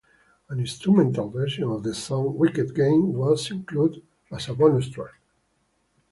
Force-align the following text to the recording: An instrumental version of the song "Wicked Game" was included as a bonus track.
An 0.49 0.59
instrumental 0.59 1.29
version 1.29 1.65
of 1.65 1.83
the 1.83 1.93
song 1.93 2.35
"Wicked 2.35 2.73
Game" 2.73 3.13
was 3.13 3.51
included 3.51 4.01
as 4.31 4.49
a 4.49 4.55
bonus 4.55 4.89
track. 4.89 5.19